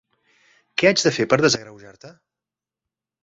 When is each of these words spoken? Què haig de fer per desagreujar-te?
Què 0.81 0.87
haig 0.89 1.03
de 1.07 1.11
fer 1.17 1.27
per 1.33 1.39
desagreujar-te? 1.45 2.13